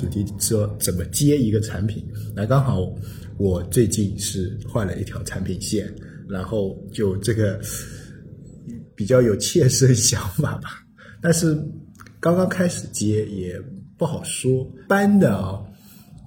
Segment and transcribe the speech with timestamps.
[0.00, 2.02] 主题说怎么接一个产品。
[2.34, 2.90] 那刚好
[3.36, 5.92] 我最近是换了一条产品线，
[6.26, 7.60] 然后就这个
[8.94, 10.82] 比较有切身想法吧。
[11.20, 11.54] 但是
[12.18, 13.60] 刚刚开始接也
[13.98, 14.62] 不好说。
[14.84, 15.60] 一般的啊，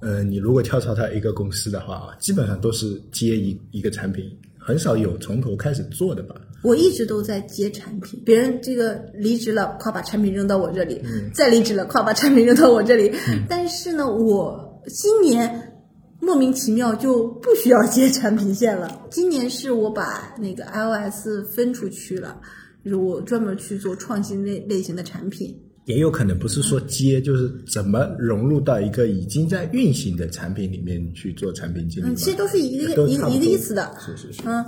[0.02, 4.24] 呃，你如果跳槽到一个公司的话，基本上都是接一一个产品，
[4.56, 6.36] 很少有从头开始做的吧。
[6.64, 10.96] 我一直都在接产品，别人这个离职了，快把产品扔到我这里；
[11.34, 13.12] 再离职了，快把产品扔到我这里。
[13.46, 15.74] 但是呢，我今年
[16.20, 19.06] 莫名其妙就不需要接产品线了。
[19.10, 22.40] 今年是我把那个 iOS 分出去了，
[22.82, 25.54] 就是我专门去做创新类类型的产品。
[25.84, 32.08] 也有可能不是说接，就是怎么融入到一个已经在运行的产品里面去做产品经理。
[32.08, 33.94] 嗯，其实都是一个一个一个意思的。
[34.00, 34.40] 是是是。
[34.46, 34.64] 嗯。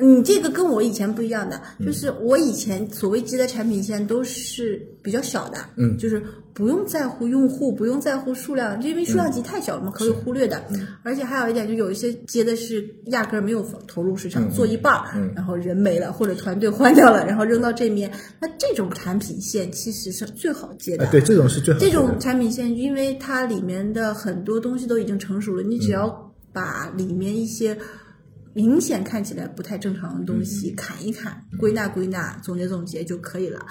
[0.00, 10.62] 你这个跟我以前不一样的，就是我以前所谓接的产品线都是比较小的，嗯，就是不用在乎用户，不用在乎数量，因为数量级太小了嘛，可以忽略的。
[11.02, 21.06] 而且还有一点，就有一些接的是压根儿没有投入市场，做一半儿，然后人没了或者团队换掉了，然后扔到这面，那这种产品线其实是最好接的。
[21.06, 21.80] 对，这种是最好。
[21.80, 27.76] 这种产品线，因为它里面的很多东西都已经成熟了，你只要把里面一些。
[28.58, 33.64] 明显看起来不太正常的东西，砍一砍，归纳归纳，总结总结就可以了。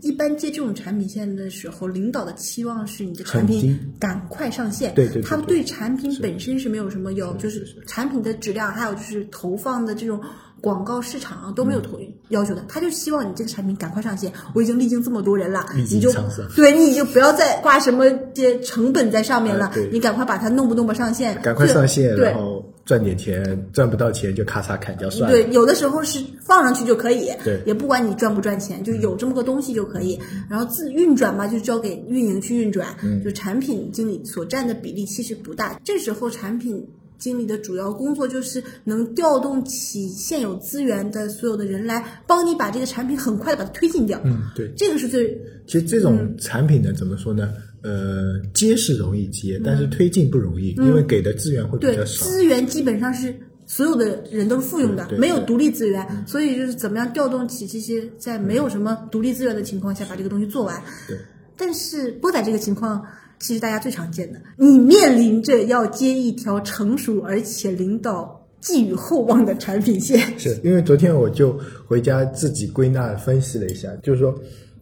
[0.00, 4.94] 一般接这种产品线的时候，领导的期望是你的产品赶快上线。
[4.94, 10.20] 对对，他们对产品本身是没有什么要，就是产品的质量，还有就是投放的这种。
[10.60, 12.00] 广告市场都没有投
[12.30, 14.32] 要求的，他就希望你这个产品赶快上线。
[14.56, 16.12] 我已经历经这么多人了，你就
[16.56, 25.36] 对你已经不要再挂什么这成本在上面了，你赶快把它弄不弄吧上线，赶快上线，然后赚点钱，赚不到钱就咔嚓砍掉算了。
[25.36, 30.18] 对，有的时候是放上去就可以，对，也不管你赚不赚钱，就有这么个东西就可以。
[30.48, 35.78] 然后自运转嘛，就交给运营去运转，嗯就产品经理所占的比例其实不大。
[35.84, 36.82] 这时候产品。
[37.18, 44.20] 经理的主要工作就是能调动起现有资源的所有的人来帮你把这个产品很快的把它推进掉。
[44.22, 45.36] 嗯，对，这个是最。
[45.66, 47.52] 其实这种产品呢，怎么说呢？
[47.82, 52.24] 呃，接是容易接，但是推进不容易，因为给的资源会比较少。
[52.24, 53.34] 资源基本上是
[53.66, 60.82] 所有的人都是复用的，没有独立资源，所以就是怎么样调动起这些在没有什么独立资源的情况下把这个东西做完。
[61.06, 61.16] 对。
[61.56, 63.04] 但是波仔这个情况。
[63.40, 70.36] 其实大家最常见的，你面临着要接一条成熟而且领导寄予厚望的产品线。
[70.36, 71.56] 是因为昨天我就
[71.86, 74.36] 回家自己归纳分析了一下，就是说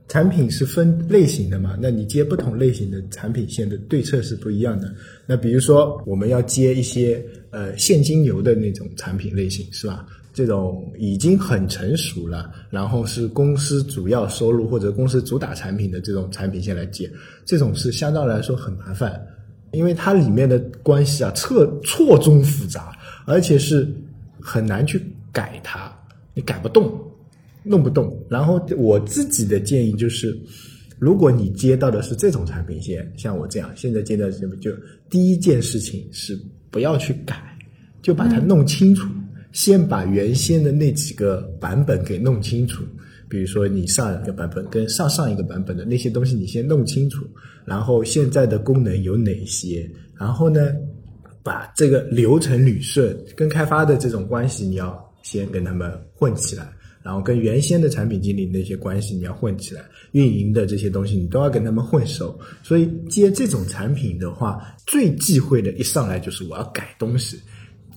[0.09, 4.94] 产品是分类型的嘛，那你接不同类型的产品线的对策是不一样的。
[5.27, 10.06] 那比如说我们要接一些呃现金流的那种产品类型，是吧？
[10.33, 17.11] 这种已经很成熟了，然后是公司主要收入或者公司主打产品的这种产品线来接，
[17.47, 19.19] 这种是相对来说很麻烦，
[19.73, 22.93] 因为它里面的关系啊错错综复杂，
[23.25, 23.88] 而且是
[24.38, 25.00] 很难去
[25.33, 25.91] 改它，
[26.34, 26.93] 你改不动，
[27.66, 28.16] 弄不动。
[28.31, 30.38] 然后我自己的建议就是，
[30.99, 34.71] 如果你接到的是这种产品线，像我这样现在接到什么，就
[35.10, 36.38] 第一件事情是
[36.71, 37.37] 不要去改，
[38.03, 39.09] 就把它弄清楚。
[39.53, 42.84] 先把原先的那几个版本给弄清楚，
[43.26, 47.26] 比如说你上一个版本跟上上一个版本的那些东西，你先弄清楚，
[47.65, 50.75] 然后现在的功能有哪些，然后呢，
[51.43, 56.71] 把这个流程捋顺，跟开发的这种关系你要先跟他们混起来，
[57.06, 59.81] 然后跟原先的产品经理那些关系你要混起来，
[60.11, 62.37] 运营的这些东西你都要跟他们混熟。
[62.62, 67.39] 所以接这种产品的话，最忌讳的一上来就是我要改东西，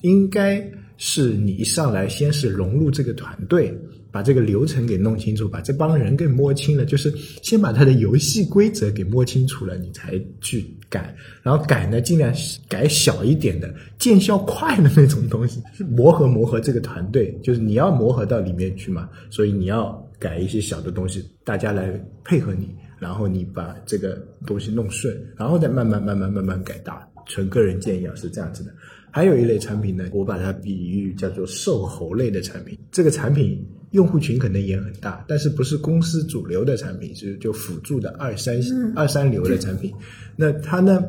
[0.02, 0.64] 应该。
[1.02, 3.74] 是你一上来先是融入这个团队，
[4.10, 7.12] 把这个流程给弄清楚，把这帮人给摸清了，就是
[7.42, 11.14] 先把他的游戏规则给摸清楚了，你才去改。
[11.42, 12.32] 然后改呢，尽量
[12.68, 19.08] 改小一点的、见效快的那种东西，磨合磨合这个团队，就是你要磨合到里面去嘛。
[19.30, 21.92] 所以你要改一些小的东西，大家来
[22.24, 22.68] 配合你，
[22.98, 27.06] 然后你把这个东西弄顺，然后再慢慢慢慢慢慢改大。
[27.26, 28.72] 纯个人建议啊，是这样子的。
[29.12, 32.76] 还有一类产品呢，我把它比喻叫做瘦猴类的产品。
[32.90, 38.60] 这个产品用户群可能也很大，但是不是公司主流的产品，是就辅助的二三
[38.94, 39.92] 二三流的产品。
[40.36, 41.04] 那它呢，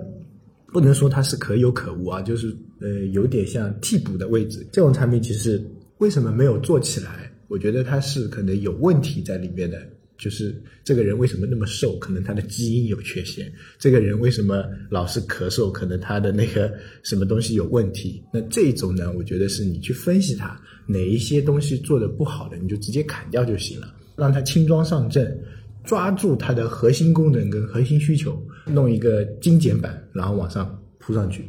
[0.68, 4.66] 不能说它是可有可无啊，就是呃有点像替补的位置。
[4.72, 5.64] 这种产品其实
[6.00, 7.32] 为什么没有做起来？
[7.48, 9.78] 我觉得它是可能有问题在里面的。
[10.22, 11.98] 就是这个人为什么那么瘦？
[11.98, 13.52] 可能他的基因有缺陷。
[13.80, 15.72] 这个人为什么老是咳嗽？
[15.72, 16.72] 可能他的那个
[17.02, 18.24] 什么东西有问题。
[18.32, 25.36] 那这种呢，我觉得是你去分析他哪一些东西做的不好的，你就直接砍掉就行了，让他轻装上阵，
[25.84, 31.44] 抓住他的核心功能跟核心需求，弄一个精简版，然后往上铺上去。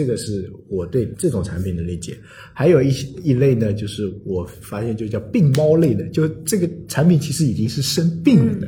[0.00, 2.16] 这个是我对这种产品的理解。
[2.54, 2.88] 还有一
[3.22, 8.66] 一类呢，就是我发现就叫病猫类的，就这个产品其实已经是生病了的。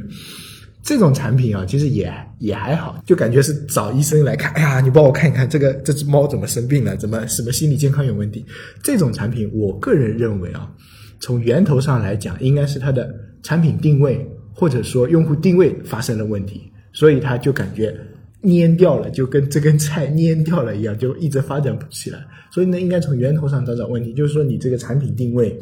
[0.83, 4.53] 这种产品啊，其实也也还好，就感觉是找医生来看。
[4.53, 8.45] 哎呀，你帮我看一看这个这只猫怎么生病了，怎么什么心理健康有问题？
[8.83, 10.71] 这种产品，我个人认为啊，
[11.19, 13.11] 从源头上来讲，应该是它的
[13.43, 14.23] 产品定位
[14.55, 16.61] 或者说用户定位发生了问题，
[16.93, 17.97] 所以它就感觉
[18.43, 22.27] 蔫掉了，就跟这根菜蔫掉了一样，就一直发展不起来。
[22.51, 25.57] 所以呢，应该从源头上找找问题，就是说你这个产品定位，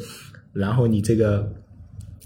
[0.52, 1.52] 然后你这个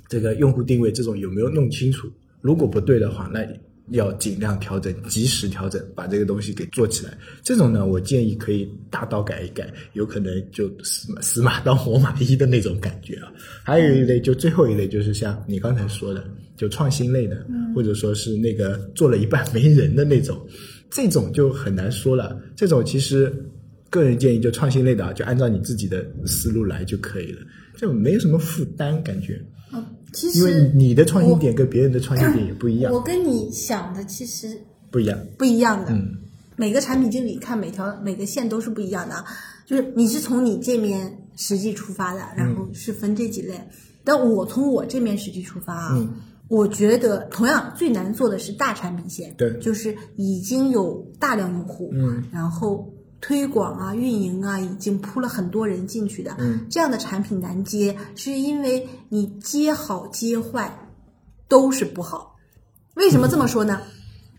[0.08, 2.08] 这个用户定位这种有没有弄清楚？
[2.40, 3.46] 如果不对的话，那
[3.90, 7.12] 要尽量调整，及时调整，把这个东西给做起来。
[7.42, 13.30] 这种呢，我建议可以大刀改一改，有可能就死死马当活马医的那种感觉啊。
[13.62, 16.24] 还有一类，就最后一类，就是像你刚才说的，
[16.56, 20.40] 就创新类的，或者说是那个做了一半没人的那种，
[20.90, 22.40] 这种就很难说了。
[22.54, 23.32] 这种其实
[23.90, 27.40] 个人建议，就创新类的啊，就按照你自己的思路来就可以了，
[27.76, 29.40] 就没有什么负担感觉。
[29.72, 34.56] 嗯，其实因为你的创新点跟别人的创新点也不一样，我跟你想的其实
[34.90, 35.18] 不一样。
[35.36, 35.92] 不一样的。
[35.92, 36.16] 嗯，
[36.56, 39.24] 每个产品经理看每条每个线都是不一样的啊，
[39.66, 43.54] 就是你是从你这面实际出发的，然后是分这几类。
[44.04, 46.14] 但我从我这面实际出发啊，嗯
[46.48, 60.88] 我觉得同样最难做的是大产品线，对就是已经有大量用户，嗯，然后推广啊、运营啊，已经铺了很多人进去的，嗯，这样的产品难接，是因为你接好接坏
[61.48, 62.36] 都是不好。
[62.94, 63.80] 为什么这么说呢？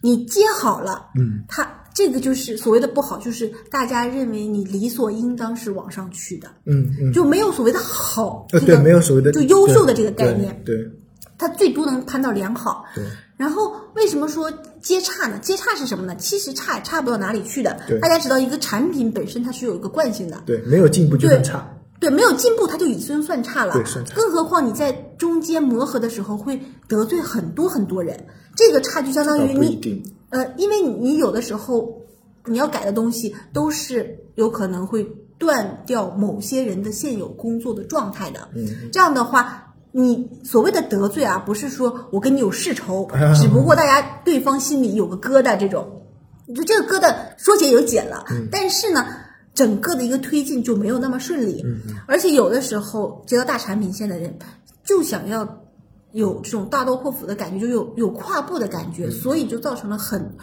[0.02, 10.92] 你接好了，嗯，它这个就是所谓的不好，就是大家认为你理所应当是往上去的，嗯嗯，就没有所谓的好，呃，这个对，没有所谓的就优秀的这个概念，对对
[11.45, 12.86] 它最多能攀到良好。
[12.95, 13.03] 对
[13.38, 14.51] 然后为什么说
[14.81, 15.38] 接差呢？
[15.39, 16.15] 接差是什么呢？
[16.15, 18.00] 其实差也差不到哪里去的对。
[18.00, 21.69] 大家知道，一个产品本身它是有一个惯性的，对，没有进步就对算差，
[22.00, 23.74] 对，没有进步它就已经算差了。
[23.74, 28.25] 对算差更何况你在中间磨合的时候会得罪很多很多人，
[28.56, 30.03] 这个差距相当于你。
[30.30, 32.01] 呃，因为你你有的时候
[32.45, 35.03] 你要改的东西都是有可能会
[35.38, 38.47] 断掉某些人的现有工作的状态的。
[38.56, 39.65] 嗯，这样的话，
[39.97, 46.03] 你所谓的得罪啊，不是说我跟你有世仇，啊 只不过大家对方心里有个疙瘩，这种，
[46.53, 48.47] 就这个疙瘩说解有解了，嗯。
[48.51, 49.06] 但是呢。
[49.56, 54.38] 整个的一个推进就没有那么顺利，嗯而且有的时候接到大产品线的人，
[54.83, 55.62] 就想要
[56.12, 58.94] 有这种大刀阔斧的感觉，就有有跨步的感嗯。
[58.94, 60.36] 觉，所以就造成了很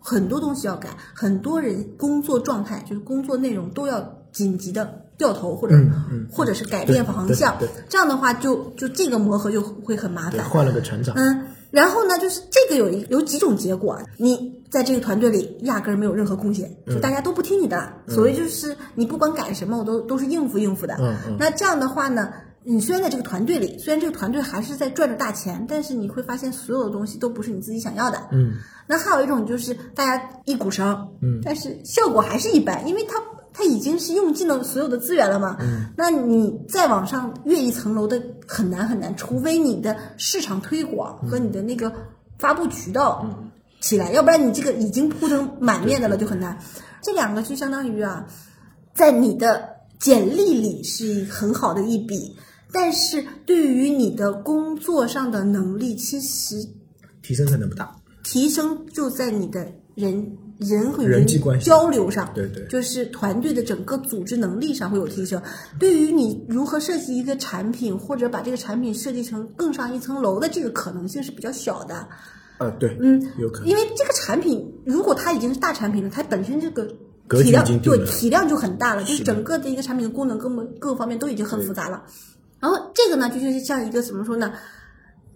[0.00, 4.00] 很多东西要改，很多人工作状态就是工作内容都要
[4.32, 7.56] 紧急的掉头或者、嗯嗯或者是改变方向，
[7.88, 10.44] 这样的话就就这个磨合就会很麻，烦。
[10.48, 17.92] 换了个船长，嗯，然后呢，就是这个有一有几种结果，你在这个团队里压根儿没有任何贡献，嗯就大家都不听你的。
[18.08, 20.96] 所谓就是你不管改什么，我都都是应付应付的。
[21.38, 22.30] 那这样的话呢，
[22.62, 28.18] 你虽然在这个团队里，虽然这个团队还是在赚着大钱，但是你会发现所有的东西都不是你自己想要的。
[28.32, 28.54] 嗯
[28.88, 33.20] 那还有一种就是大家一股绳，嗯但是效果还是一般，因为它
[33.58, 35.56] 它已经是用尽了所有的资源了嘛。
[35.60, 41.90] 嗯，那你再往上越一层楼的很难很难，除非你的市场推广和你的那个
[42.38, 43.26] 发布渠道
[43.80, 46.58] 起来，要不然你这个已经铺成满面的了就很难。
[47.00, 48.26] 这两个就相当于啊，
[48.94, 52.36] 在你的简历里是很好的一笔，
[52.72, 56.56] 但是对于你的工作上的能力，其实
[57.22, 57.96] 提升可能不大。
[58.22, 61.26] 提升就在你的人人和人
[61.60, 65.42] 交流上，对对就是团队的整个组织能力上会有提升。
[65.78, 72.08] 对于你如何设计一个产品，或者把这个产品设计成更上一层楼的这个可能性是比较小的。
[72.58, 73.68] 啊，对，嗯，有可能。
[73.68, 76.86] 因为这个产品如果它已经是大产品了，它本身这个
[77.42, 82.04] 体量对体量就很大了，就是整个的一个产品的功能各么各个方面都已经很复杂了。
[82.58, 84.54] 然后这个呢，就就是像一个怎么说呢？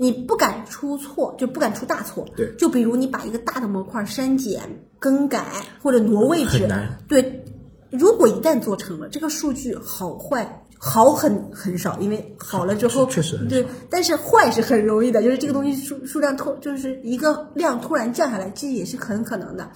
[0.02, 2.26] 你不敢出错，就不敢出大错。
[2.34, 4.62] 对就比如你把一个大的模块删减、
[4.98, 5.44] 更改
[5.82, 6.66] 或者挪位置，
[7.06, 7.44] 对，
[7.90, 19.70] 如果一旦做成了，这个数据好坏好很很少，因为好了之后确实对，但是坏是很容易的，就是这个东西数数量突就是一个量突然降下来，这也是很可能的。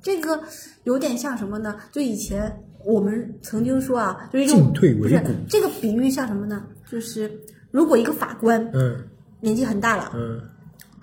[0.00, 0.40] 这个
[0.84, 1.76] 有点像什么呢？
[1.92, 6.64] 就以前我们曾经说啊，就是用进退维不是谷这个比喻像什么呢？
[6.90, 7.30] 就是
[7.70, 8.96] 如果一个法官嗯
[9.40, 10.40] 年纪很大了，嗯。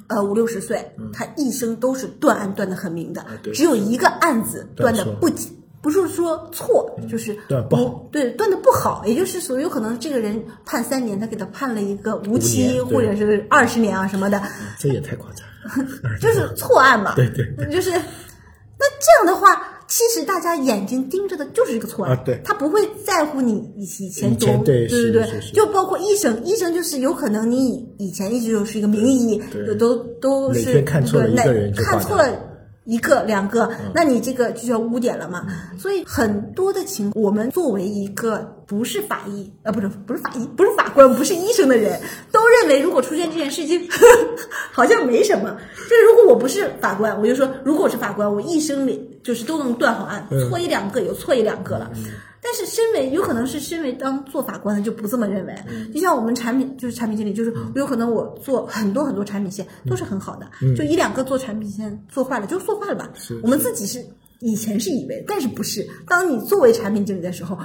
[0.08, 3.52] 呃五六十岁，他一生都是断案断的很明的，对。
[3.52, 5.28] 只有一个案子断的不
[5.82, 14.40] 不是说错，就是断不好，对断的不好，也就是说有可能这个人判三年，他给他判了一个无期或者是二十年啊什么的，
[14.78, 16.18] 这也太夸张了。
[16.22, 17.14] 就是错案嘛。
[17.18, 17.46] 对对。
[17.72, 19.72] 就是那这样的话。
[19.88, 22.42] 其实大家眼睛盯着的就是这个错案，啊对。
[22.44, 29.76] 他不会在乎你以以前多，对是对对就包括医生，医生就是有可能你以以前一直就是一个名医，对。
[29.76, 32.28] 都都是天看错了一那个人看错了
[32.86, 33.92] 一个两个，嗯。
[33.94, 35.46] 那你这个就叫污点了嘛。
[35.78, 42.00] 所以很多的情况，我们作为一个不是法医，呃，不是不是法医，不是法官，不是医生的人，
[42.32, 43.88] 都认为如果出现这件事情，
[44.72, 45.56] 好像没什么。
[45.90, 50.50] 就是如果我不是法官，我就说，如果我是法官，我一生里就是都能断好案，嗯。
[50.50, 51.92] 错一两个有错一两个了。
[52.48, 55.56] 但是身为有可能是身为当做法官的就不这么认为，
[55.92, 63.10] 就像我们产品就是产品经理，就是有可能我做很多很多产品线都是很好的，就一两个做产品线做坏了就做坏了吧。
[63.42, 64.06] 我们自己是
[64.42, 65.88] 以前是以为，但是不是。
[66.08, 67.58] 当你作为产品经理的时候，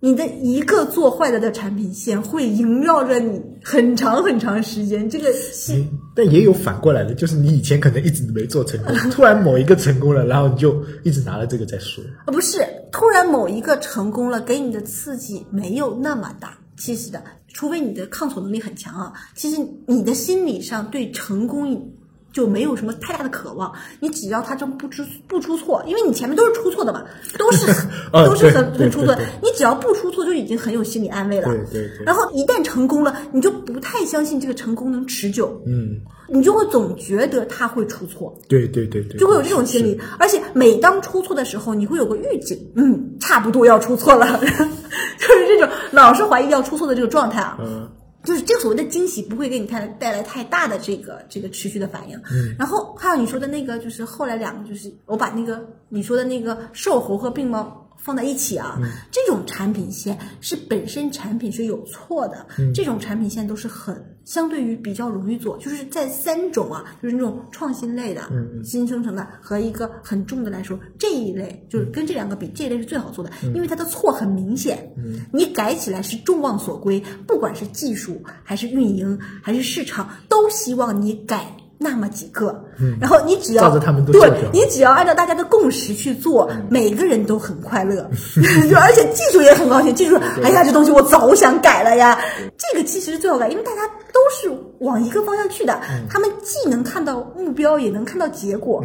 [0.00, 12.02] 你的一个做坏了的产品线会萦绕着你很长很长时间，这个是但也有反过来的，就是你以前可能一直没做成功，突然某一个成功了，然后你就一直拿了这个在说。
[12.26, 12.58] 啊，不是，
[12.92, 16.58] 突然某一个成功了，给你的刺激没有那么大。
[16.76, 17.20] 其实的，
[17.52, 21.90] 除非你的抗挫能力很强啊，其实你的心理上对成功
[22.38, 23.72] 就没有什么太大的渴望。
[23.98, 27.02] 你只要他真不出不出错，因为你前面都是出错的嘛，
[27.36, 27.68] 都是
[28.12, 31.48] 哦 都是很很出错你只要不出错就已经很有心理安慰了。
[31.48, 38.32] 对对对然后一旦成功了，你就不太相信这个成功能持久，嗯，你就会总觉得他会出错。
[38.48, 44.38] 对对对对，就会有这种心理，而且每当出错的时候，你会有个预警，嗯，差不多要出错了，
[45.18, 47.58] 就是这种老是怀疑要出错的这个状态啊。
[47.60, 47.88] 嗯
[48.28, 52.18] 就是这个所谓的惊喜不会给你带来带来太大的这个这个持续的反应。
[52.30, 58.78] 嗯，然后还有你说的那个，就是后来两个，就是我把那个你说的那个瘦猴和病猫放在一起啊，
[59.10, 68.20] 这种产品线是本身产品是有错的，这种产品线都是很相对于比较容易做，就是在三种啊，就是那种创新类的、
[68.62, 74.92] 新生成的和一个很重的来说，这一类就是跟这两个比，这一类是最好做的，因为它的错很明显，
[75.32, 81.56] 你改起来是众望所归，不管是技术还是运营还是市场，都希望你改。
[81.80, 82.64] 那么几个，
[83.00, 88.10] 然后你只要对你只要按照大家的共识去做，每个人都很快乐，
[88.68, 89.94] 就而且技术也很高兴。
[89.94, 92.18] 技术说，哎呀，这东西我早想改了呀。
[92.56, 95.80] 这个其实是最好改，因为大家都是往一个方向去的，
[96.10, 98.84] 他们既能看到目标，也能看到结果。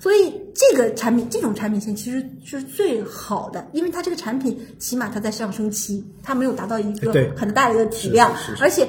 [0.00, 8.88] 所以这个产品，这种产品线其实是最好的，因为它这个产品起码它在上升期，它没有达到一个很大的一个体量而且。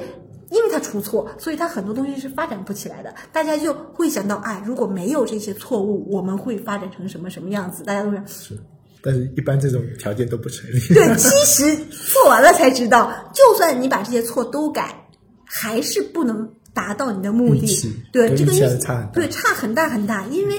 [0.74, 3.14] 因为它出错，所以它很多东西是发展不起来的。
[3.32, 7.84] 大家就会想到，哎，如果没有这些错误，我们会发展成什么什么样子？
[7.84, 8.58] 大家都是是，
[9.00, 10.80] 但是一般这种条件都不成立。
[10.92, 11.14] 对。
[11.16, 11.76] 其实
[12.12, 15.06] 做完了才知道，就算你把这些错都改，
[15.44, 17.94] 还是不能达到你的目的。
[18.12, 20.58] 对，这个预还是差很大对差很大很大，因为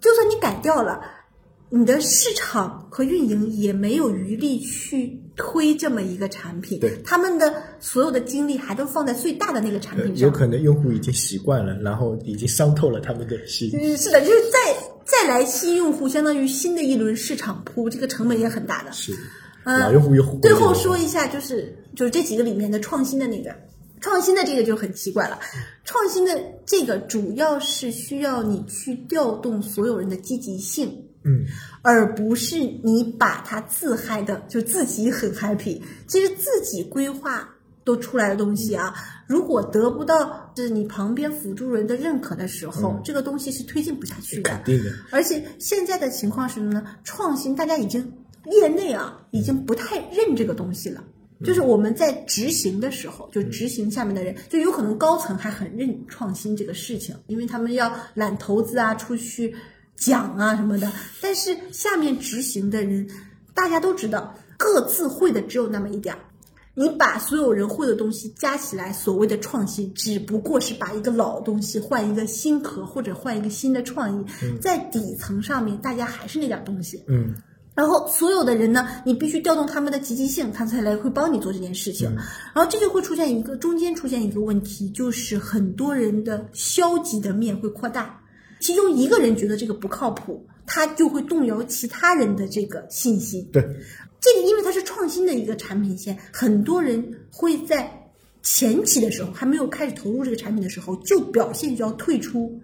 [0.00, 1.00] 就算你改掉了。
[1.76, 10.34] 你的市场和运营也没有余力去推这么一个产品，对他们的所有的精力还都放在最大的那个产呃品上有。
[10.34, 13.70] 可能用户已经习惯了，然后已经伤透了他们的心。
[13.74, 18.90] 嗯，是的，就是再再来新用户，相当于新的一轮市场铺，这个成本也很大的。
[18.92, 19.12] 是，
[19.64, 23.54] 嗯老用户又回最后说一下，就是就是这几个里面的创新的那个，
[24.00, 25.38] 创新的这个就很奇怪了。
[25.84, 31.44] 创新的这个主要是需要你去调动所有人的积极性，嗯，
[31.82, 35.80] 而不是你把它自嗨的就自己很 happy。
[36.06, 37.48] 其实自己规划
[37.84, 38.94] 都出来的东西啊，
[39.26, 44.64] 如果得不到就是你旁边辅助人的认可的时候，这个东西是推进不下去的肯。
[44.64, 44.90] 定的。
[45.10, 46.84] 而且现在的情况是什么呢？
[47.04, 48.12] 创新大家已经
[48.52, 51.04] 业内啊，已经不太认这个东西了。
[51.44, 59.54] 就是我们在执行的时候，就执行下面的人，就有可能高层还很认创新这个事情，因为他们要揽投资啊，出去
[59.96, 60.92] 讲啊什么的。
[61.20, 63.08] 但是下面执行的人，
[63.54, 66.20] 大家都知道，各自会的只有那么一点儿。
[66.78, 74.26] 你把所有人会的东西加起来，所谓的创新，只不过是把一个老东西换一个新壳，或者换一个新的创意，
[74.60, 77.02] 在底层上面，大家还是那点东西。
[77.08, 77.34] 嗯，
[77.74, 82.14] 然后所有的人呢，你必须调动他们的积极性，他才来会帮你做这件事情。
[82.54, 88.20] 然后这就会出现一个中间出现一个问题，就是很多人的消极的面会扩大，
[88.60, 93.48] 其中一个人觉得这个不靠谱，他就会动摇其他人的这个信心。
[93.52, 93.62] 对，
[94.20, 98.10] 这个因为它是创新的一个产品线，很多人会在
[98.42, 102.60] 前期的时候还没有开始投入这个产品的时候，就表现就要退出。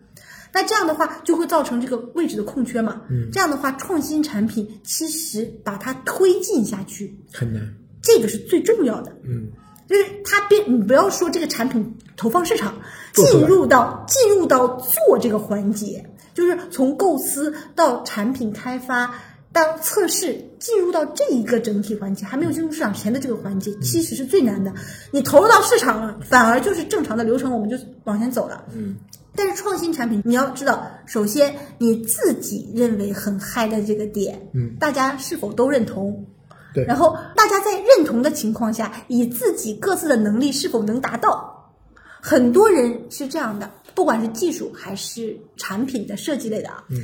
[0.55, 3.03] 那这样的话就会造成这个位置的空缺嘛。
[3.11, 7.63] 嗯，这样的话，创新产品其实把它推进下去很难。
[8.03, 9.17] 这个是最重要的。
[9.25, 9.47] 嗯，
[9.93, 12.75] 就是它变，你不要说这个产品投放市场，
[13.13, 19.15] 进入到进入到做这个环节，就是从构思到产品开发
[19.53, 24.73] 到测试，进入到这一个整体环节，还没有进入市场前的这个环节，其实是最难的。
[25.11, 28.65] 你投入到市场了，反而就是正常的流程，我们就往前走了。
[28.75, 28.97] 嗯，
[29.37, 36.25] 但是创新产品，你要知道，首先你自己认为很嗨的这个点，嗯，大家是否都认同？
[36.75, 41.51] 对然后大家在认同的情况下，以自己各自的能力是否能达到？
[42.25, 46.99] 很多人是这样的，不管是技术还是产品的设计类的啊，嗯，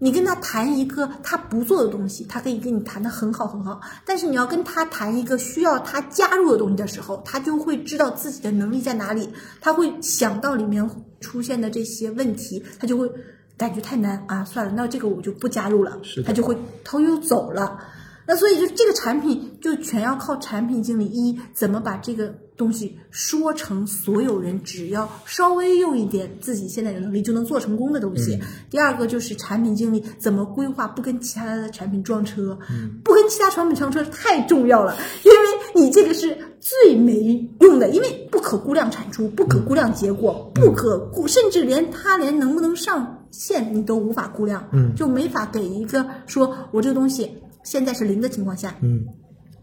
[0.00, 9.28] 你跟他谈一个他不做的东西，他可以跟你谈的很好很好，但是你要跟他谈一个需要他加入的东西的时候，他就会知道自己的能力在哪里，
[9.60, 13.08] 他会想到里面出现的这些问题，他就会
[13.56, 17.78] 感觉太难啊，算了，那这个我就不加入了是，他就会头又走了。
[18.26, 28.40] 那所以就这个产品就全要靠产品经理一怎么把这个东西说成所有人只要稍微用一点自己现在的能力就能做成功的东西。
[28.70, 32.58] 第二个就是产品经理怎么规划不跟其他的产品撞车，
[33.04, 35.36] 不跟其他产品撞车太重要了，因为
[35.74, 47.30] 你这个是最没用的，因为不可估量产出、不可估量结果、不可估，甚至连它连能不能上线你都无法估量，嗯就没法给一个说我这个东西。
[47.66, 49.04] 现在是零的情况下，嗯，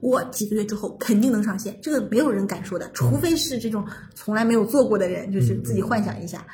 [0.02, 6.46] 我几个月之后肯定能上线，这个没有人敢说的，除非是这种从来没有做过的人，就是自己幻想一下。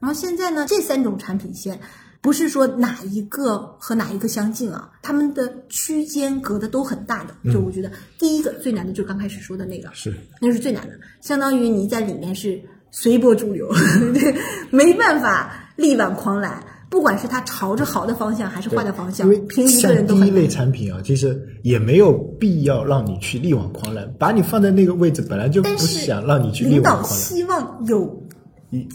[0.00, 1.78] 然后现在呢，这三种产品线
[2.22, 7.52] 不是说哪一个和哪一个相近啊，他们的区间隔的都很大的。
[7.52, 12.58] 就我觉得第一个最难的就是刚开始说的那个，是那是最难的，相当于你在里面是
[12.90, 13.70] 随波逐流，
[14.14, 14.34] 对，
[14.70, 16.64] 没办法力挽狂澜。
[16.94, 27.12] 不管是它朝着好的方向还是坏的方向因为，凭一个人都很难第一类产品啊，其实也没有必要让你去力挽狂澜，把你放在那个位置，本来就不想让你去力挽狂澜。
[27.12, 28.22] 希望有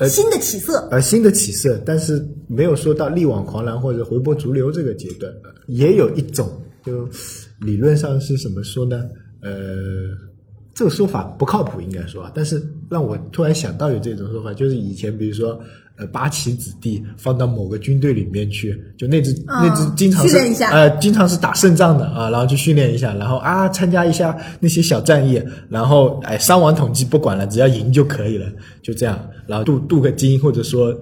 [0.07, 5.29] 新的起色，呃新的起色，但是没有说到力挽狂澜或者回波逐流这个阶段。
[5.43, 6.49] 呃也有一种，
[6.85, 7.05] 就
[7.59, 9.03] 理论上是怎么说呢？
[9.41, 9.51] 呃，
[10.73, 12.31] 这个说法不靠谱，应该说啊。
[12.33, 15.59] 但是让我突然想到有这种说法，就是以前比如说。
[15.99, 28.45] 呃，八旗子弟放到某个军队里面去，就那支、啊那支经常是训练一下呃，经常是打胜仗的啊，然后去训练一下，然后啊参加一下那些小战役，然后哎伤亡统计不管了，只要赢就可以了，
[28.81, 30.97] 就这样，然后镀镀个金，或者说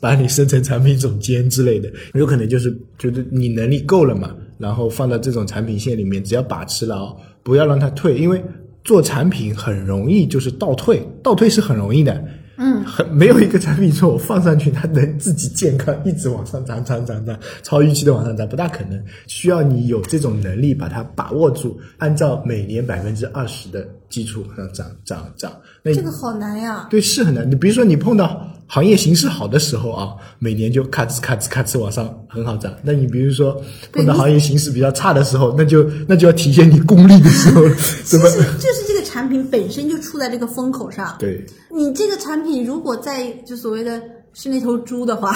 [0.00, 8.42] 把你升成产品总监之类的，有可能就是觉得你能力够了嘛，然后放到这种产品线里面，只要把持了哦，不要让它退，因为
[8.84, 12.24] 做产品很容易就是倒退，倒退是很容易的。
[12.62, 19.02] 嗯，很没有一个产品说我放上去它能自己健康一直往上涨涨涨涨，超预期的往上涨，不大可能。
[19.26, 25.50] 需要你有这种能力把它把握住，按照每年百分之二十的基础上涨涨涨。
[25.82, 26.86] 那这个好难呀。
[26.90, 27.50] 对是很难。
[27.50, 32.70] 你比如说你碰到行业形势好的时候啊，每年就咔哧咔哧咔哧往上很好涨。
[32.82, 33.58] 那你比如说
[33.90, 38.28] 碰到行业形势比较差的时候，那就那就要体现你功力的时候，其怎么？
[38.28, 41.16] 实就是这个产品本身就处在这个风口上。
[41.18, 44.00] 对，你这个产品如果在就所谓的
[44.32, 45.34] 是那头猪的话，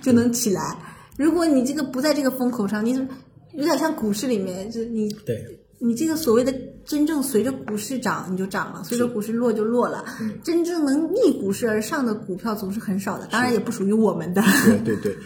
[0.00, 0.76] 就能起来；
[1.18, 3.08] 如果你这个不在这个风口上，你怎么
[3.54, 5.44] 有点像股市里面，就你对
[5.80, 10.04] 你这个所谓的真正随着股市涨你就涨了，随着股市落就落了。
[10.44, 14.40] 真正能逆股市而上的股票总是很少的，当然也不属于我们的。
[14.64, 15.16] 对对对。